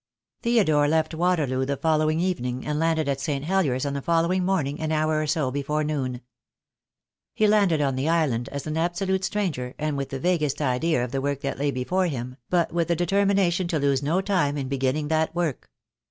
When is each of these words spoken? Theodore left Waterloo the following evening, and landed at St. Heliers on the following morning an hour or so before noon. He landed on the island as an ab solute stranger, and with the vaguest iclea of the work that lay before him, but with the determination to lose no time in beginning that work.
Theodore 0.41 0.87
left 0.87 1.13
Waterloo 1.13 1.63
the 1.63 1.77
following 1.77 2.19
evening, 2.19 2.65
and 2.65 2.79
landed 2.79 3.07
at 3.07 3.21
St. 3.21 3.45
Heliers 3.45 3.85
on 3.85 3.93
the 3.93 4.01
following 4.01 4.43
morning 4.43 4.79
an 4.81 4.91
hour 4.91 5.21
or 5.21 5.27
so 5.27 5.51
before 5.51 5.83
noon. 5.83 6.21
He 7.35 7.45
landed 7.45 7.81
on 7.81 7.95
the 7.95 8.09
island 8.09 8.49
as 8.49 8.65
an 8.65 8.77
ab 8.77 8.93
solute 8.93 9.23
stranger, 9.23 9.75
and 9.77 9.95
with 9.97 10.09
the 10.09 10.19
vaguest 10.19 10.57
iclea 10.57 11.03
of 11.03 11.11
the 11.11 11.21
work 11.21 11.41
that 11.41 11.59
lay 11.59 11.69
before 11.69 12.07
him, 12.07 12.37
but 12.49 12.73
with 12.73 12.87
the 12.87 12.95
determination 12.95 13.67
to 13.67 13.77
lose 13.77 14.01
no 14.01 14.21
time 14.21 14.57
in 14.57 14.67
beginning 14.67 15.07
that 15.09 15.35
work. 15.35 15.69